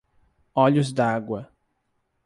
[0.55, 1.47] Olhos-d'Água